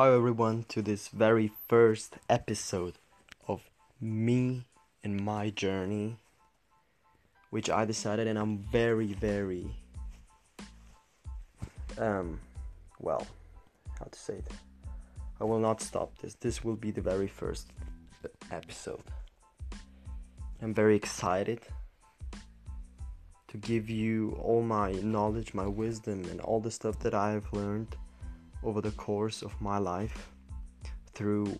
[0.00, 2.94] Hi everyone to this very first episode
[3.48, 3.68] of
[4.00, 4.62] me
[5.02, 6.18] and my journey
[7.50, 9.66] which I decided and I'm very very
[11.98, 12.38] um
[13.00, 13.26] well
[13.98, 14.52] how to say it?
[15.40, 16.34] I will not stop this.
[16.34, 17.66] This will be the very first
[18.52, 19.02] episode.
[20.62, 21.62] I'm very excited
[23.48, 27.52] to give you all my knowledge my wisdom and all the stuff that I have
[27.52, 27.96] learned
[28.62, 30.30] over the course of my life
[31.14, 31.58] through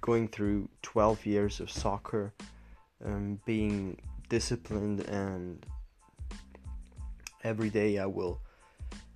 [0.00, 2.32] going through 12 years of soccer,
[3.04, 3.98] um, being
[4.28, 5.64] disciplined, and
[7.44, 8.40] every day I will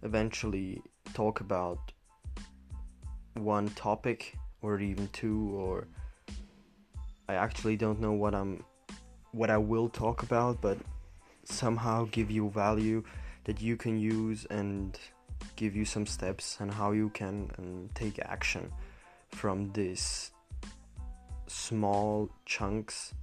[0.03, 0.83] eventually
[1.15, 1.93] talk about
[3.35, 5.87] one topic or even two or
[7.29, 8.65] I actually don't know what I'm
[9.33, 10.79] what I will talk about but
[11.45, 13.03] somehow give you value
[13.45, 14.99] that you can use and
[15.57, 18.73] give you some steps and how you can um, take action
[19.31, 20.31] from these
[21.47, 23.15] small chunks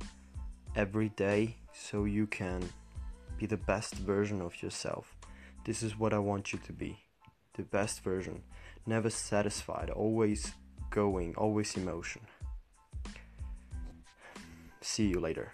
[0.76, 2.62] every day so you can
[3.38, 5.16] be the best version of yourself.
[5.66, 6.98] This is what I want you to be
[7.54, 8.42] the best version,
[8.86, 10.54] never satisfied, always
[10.90, 12.22] going, always emotion.
[14.82, 15.52] See you later.